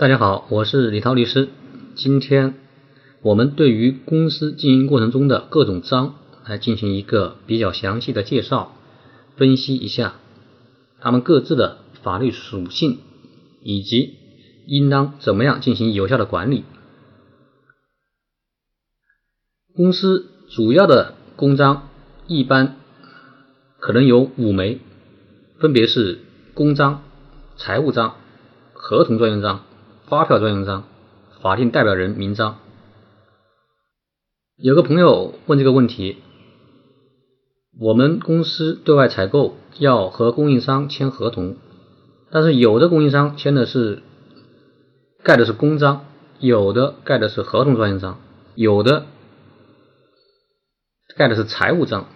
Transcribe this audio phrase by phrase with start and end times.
[0.00, 1.50] 大家好，我是李涛律师。
[1.94, 2.54] 今天
[3.20, 6.14] 我们对于公司经营过程中的各种章
[6.46, 8.74] 来进行一个比较详细的介绍，
[9.36, 10.14] 分析一下
[11.02, 13.00] 它们各自的法律属性
[13.60, 14.14] 以及
[14.66, 16.64] 应当怎么样进行有效的管理。
[19.76, 21.90] 公司主要的公章
[22.26, 22.76] 一般
[23.78, 24.78] 可能有五枚，
[25.58, 26.20] 分别是
[26.54, 27.02] 公章、
[27.58, 28.14] 财务章、
[28.72, 29.66] 合同专用章。
[30.10, 30.82] 发票专用章、
[31.40, 32.58] 法定代表人名章。
[34.56, 36.16] 有个朋友问这个问题：
[37.78, 41.54] 我们公司对外采购要和供应商签合同，
[42.32, 44.02] 但是有的供应商签的是
[45.22, 46.04] 盖的是公章，
[46.40, 48.18] 有的盖的是合同专用章，
[48.56, 49.06] 有的
[51.16, 52.06] 盖的是财务章。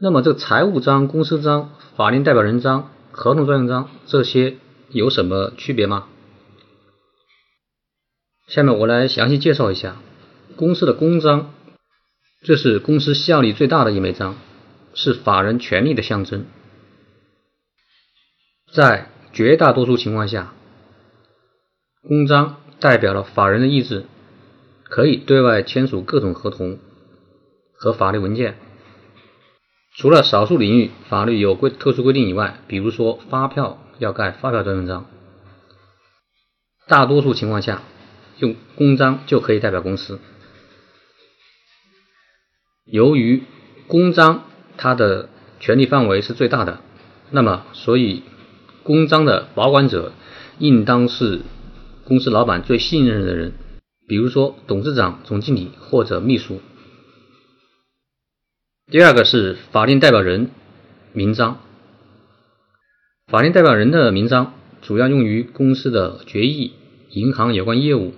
[0.00, 4.58] 那么这个财务章、公司章、法定代表人章、合同专用章这些
[4.90, 6.06] 有什么区别吗？
[8.48, 9.96] 下面我来详细介绍一下
[10.56, 11.54] 公司的公章，
[12.42, 14.36] 这是公司效力最大的一枚章，
[14.94, 16.44] 是法人权利的象征。
[18.70, 20.52] 在绝大多数情况下，
[22.02, 24.04] 公章代表了法人的意志，
[24.84, 26.78] 可以对外签署各种合同
[27.72, 28.56] 和法律文件。
[29.94, 35.06] 除了少数领域法律有规特殊规定以外，比如说发票要盖发票专用章，
[36.88, 37.82] 大多数情况下。
[38.42, 40.18] 用公章就可以代表公司。
[42.84, 43.44] 由于
[43.86, 44.42] 公章
[44.76, 45.28] 它的
[45.60, 46.80] 权利范围是最大的，
[47.30, 48.24] 那么所以
[48.82, 50.12] 公章的保管者
[50.58, 51.42] 应当是
[52.04, 53.52] 公司老板最信任的人，
[54.08, 56.60] 比如说董事长、总经理或者秘书。
[58.90, 60.50] 第二个是法定代表人
[61.12, 61.60] 名章，
[63.28, 66.72] 法定代表人的名章主要用于公司的决议、
[67.10, 68.14] 银行有关业务。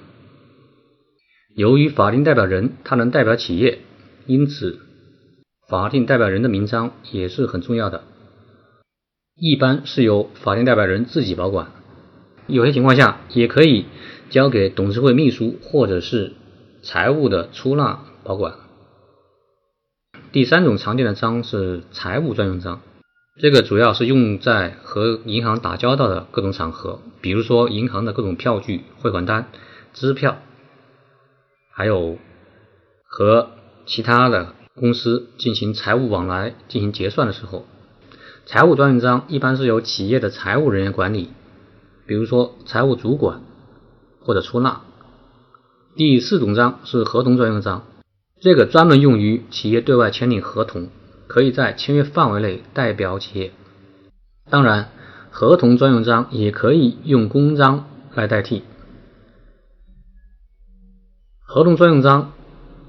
[1.55, 3.79] 由于法定代表人他能代表企业，
[4.27, 4.81] 因此
[5.69, 8.03] 法定代表人的名章也是很重要的。
[9.37, 11.71] 一般是由法定代表人自己保管，
[12.49, 13.87] 有些情况下也可以
[14.31, 16.33] 交给董事会秘书或者是
[16.83, 18.55] 财务的出纳保管。
[20.33, 22.81] 第三种常见的章是财务专用章，
[23.41, 29.47] 这个主要是用在和银行打交道的各种场合，比如说银行的各种票据、汇款单、
[29.93, 30.39] 支票。
[31.77, 32.19] 还有
[33.05, 33.51] 和
[33.85, 37.65] 其他的公司进行财务往来、进行结算的时候，
[38.47, 41.31] 财务专用章一般是由企业的财务人员管理，
[42.07, 43.41] 比如说财务主管
[44.21, 44.83] 或者出纳。
[45.97, 47.85] 第四种章是合同专用章，
[48.41, 50.89] 这个专门用于企业对外签订合同，
[51.27, 53.53] 可以在签约范围内代表企业。
[54.49, 54.91] 当然，
[55.31, 58.63] 合同专用章也可以用公章来代替。
[61.55, 62.33] 合同专用章，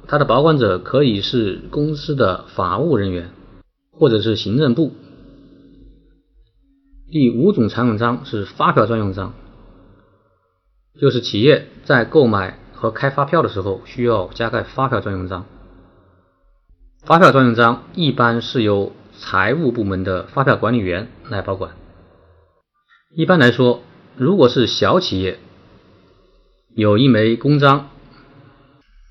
[0.07, 3.29] 它的保管者可以是公司的法务人员，
[3.91, 4.91] 或者是行政部。
[7.11, 9.33] 第五种常用章是发票专用章，
[10.99, 15.45] 就是企业在购买和开发票的时候需要加盖发票专用章。
[17.03, 21.73] 发票专用章一般是由财务部门的发票管理员来保管。
[23.15, 23.83] 一般来说，
[24.17, 25.37] 如果是小企业，
[26.73, 27.89] 有一枚公章。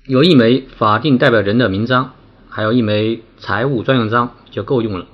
[0.07, 2.13] 有一枚法定代表人的名章，
[2.47, 5.07] 还有一枚财务专用章就够用了。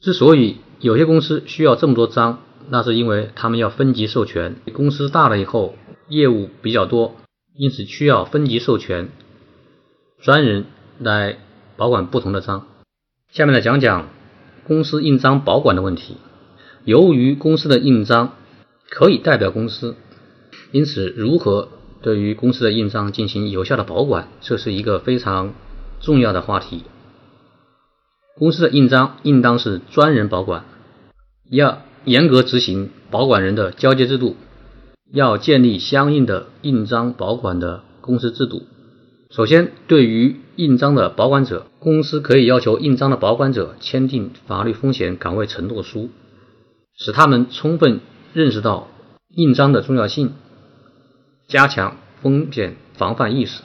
[0.00, 4.56] 之所以有些公司需要这么多章，那是因为他们要分级授权。
[4.72, 5.76] 公司大了以后，
[6.08, 7.14] 业务比较多，
[7.54, 9.08] 因此需要分级授权，
[10.20, 10.64] 专人
[10.98, 11.38] 来
[11.76, 12.66] 保管不同的章。
[13.30, 14.08] 下面来讲讲
[14.66, 16.16] 公司印章保管的问题。
[16.84, 18.32] 由于公司的印章
[18.88, 19.94] 可以代表公司，
[20.72, 21.68] 因此如何？
[22.02, 25.52] 对于公司的印章进行有效的保管，这是一个非常
[26.00, 26.84] 重要的话题。
[28.38, 30.64] 公司的印章应当是专人保管，
[31.50, 34.36] 要严格执行保管人的交接制度，
[35.12, 38.62] 要建立相应的印章保管的公司制度。
[39.30, 46.08] 首先，对于印章的保管者，公司可以要求印章的保管者签订法律风险岗位承诺书，
[46.96, 48.00] 使他们充分
[48.32, 48.88] 认识到
[49.28, 50.32] 印章的重要性。
[51.50, 53.62] 加强风险防范意识，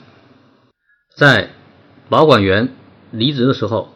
[1.16, 1.50] 在
[2.08, 2.70] 保管员
[3.12, 3.90] 离职的时候，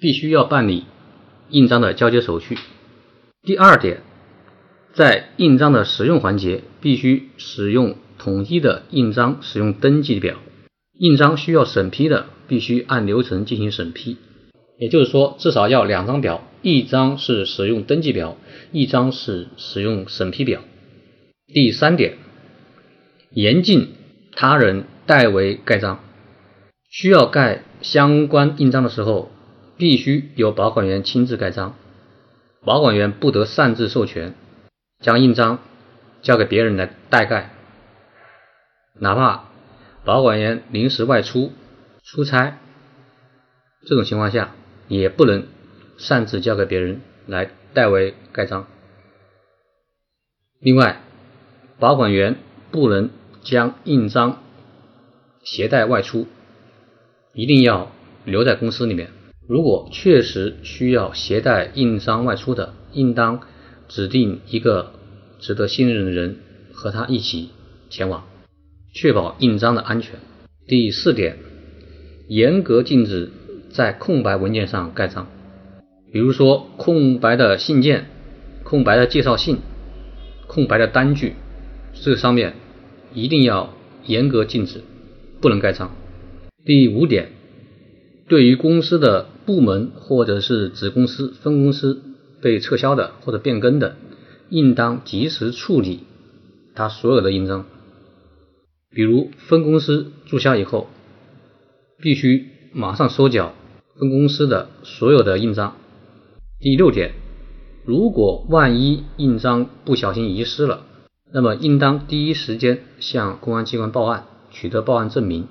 [0.00, 0.84] 必须要办理
[1.48, 2.58] 印章的交接手续。
[3.42, 4.02] 第二点，
[4.94, 10.34] 在印章的使用环节，必须使用统一的印章使用登记表。
[10.98, 14.16] 印章需要审批的，必须按流程进行审批。
[14.76, 18.36] 也就是说，至少要两张表，一张是使用登记表，
[18.72, 20.62] 一张是使用审批表。
[21.46, 22.18] 第三点，
[23.34, 23.94] 严禁
[24.32, 26.00] 他人代为盖章。
[26.88, 29.30] 需要盖相关印章的时候，
[29.76, 31.74] 必须由保管员亲自盖章，
[32.64, 34.34] 保管员不得擅自授权，
[35.00, 35.58] 将印章
[36.22, 37.50] 交给别人来代盖。
[39.00, 39.46] 哪怕
[40.04, 41.52] 保管员临时外出
[42.04, 42.58] 出差，
[43.84, 44.54] 这种情况下
[44.86, 45.48] 也不能
[45.98, 48.68] 擅自交给别人来代为盖章。
[50.60, 51.00] 另外，
[51.80, 52.36] 保管员
[52.70, 53.10] 不能
[53.44, 54.42] 将印章
[55.44, 56.26] 携带外出，
[57.34, 57.92] 一定要
[58.24, 59.10] 留在公司里面。
[59.46, 63.40] 如果确实需要携带印章外出的，应当
[63.86, 64.94] 指定一个
[65.38, 66.38] 值得信任的人
[66.72, 67.50] 和他一起
[67.90, 68.24] 前往，
[68.94, 70.18] 确保印章的安全。
[70.66, 71.36] 第四点，
[72.28, 73.30] 严格禁止
[73.70, 75.26] 在空白文件上盖章，
[76.10, 78.06] 比如说空白的信件、
[78.62, 79.58] 空白的介绍信。
[80.46, 81.34] 空白的单据，
[81.94, 82.54] 这上面
[83.14, 83.72] 一定要
[84.06, 84.82] 严格禁止，
[85.40, 85.92] 不能盖章。
[86.64, 87.30] 第五点，
[88.28, 92.02] 对于公司的部门或者是子公司、分公司
[92.42, 93.96] 被撤销的或者变更的，
[94.50, 96.00] 应当及时处理
[96.74, 97.64] 他所有的印章。
[98.90, 100.88] 比如分公司注销以后，
[102.02, 103.54] 必须马上收缴
[103.98, 105.76] 分公司的所有的印章。
[106.58, 107.12] 第六点。
[107.86, 110.86] 如果万一印章不小心遗失了，
[111.34, 115.48] 那么应当第一时间向公安机关报案，取得报案证明，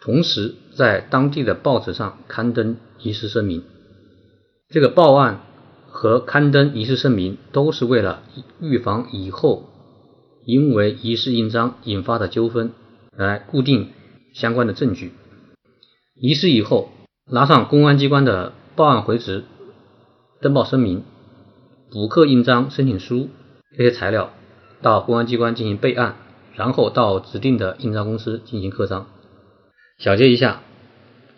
[0.00, 3.62] 同时在当地的报纸上刊登遗失声明。
[4.70, 5.40] 这个报案
[5.86, 8.22] 和刊登遗失声明都是为了
[8.58, 9.68] 预防以后
[10.46, 12.72] 因为遗失印章引发的纠纷，
[13.14, 13.90] 来固定
[14.32, 15.12] 相关的证据。
[16.14, 16.88] 遗失以后，
[17.30, 19.44] 拿上公安机关的报案回执。
[20.40, 21.04] 登报声明、
[21.90, 23.28] 补刻印章申请书
[23.76, 24.32] 这些材料，
[24.84, 26.16] 到公安机关进行备案，
[26.54, 29.06] 然后到指定的印章公司进行刻章。
[29.96, 30.60] 小结一下，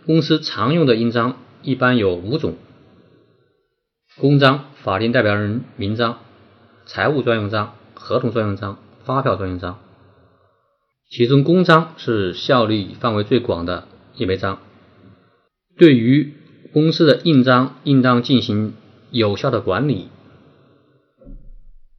[0.05, 2.57] 公司常用的印章一般有五种：
[4.21, 6.19] 公章、法定代表人名章、
[6.87, 9.79] 财务专用章、合同专用章、发票专用章。
[11.09, 14.59] 其中公章是效力范围最广的一枚章，
[15.79, 16.35] 对于
[16.73, 18.75] 公司的印章应当进行。
[19.13, 20.09] 有效的管理，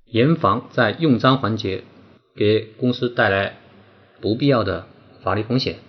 [0.09, 1.83] 严防在用章环节
[2.35, 3.57] 给公司带来
[4.21, 4.87] 不必要的
[5.21, 5.79] 法律风险，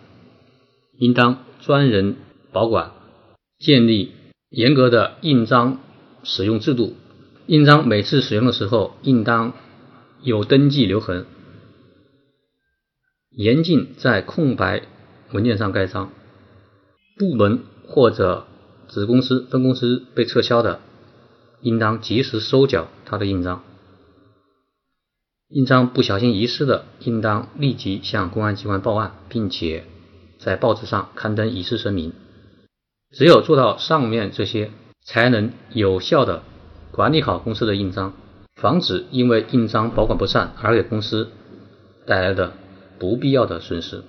[0.98, 2.16] 应当专人
[2.52, 2.92] 保管，
[3.58, 4.12] 建立
[4.50, 5.78] 严格的印章
[6.24, 6.96] 使用制度。
[7.46, 9.52] 印章每次使用的时候，应当
[10.22, 11.24] 有登记留痕，
[13.30, 14.82] 严禁在空白
[15.32, 16.10] 文件上盖章。
[17.16, 18.46] 部门或者
[18.88, 20.80] 子公司、分公司被撤销的。
[21.60, 23.64] 应当及时收缴他的印章，
[25.48, 29.84] 印章不小心遗失的，应当立即向公安机关报案，并且
[30.38, 32.12] 在报纸上刊登遗失声明。
[33.12, 34.70] 只有做到上面这些，
[35.02, 36.42] 才能有效的
[36.92, 38.12] 管理好公司的印章，
[38.60, 41.30] 防止因为印章保管不善而给公司
[42.06, 42.52] 带来的
[42.98, 44.04] 不必要的损失。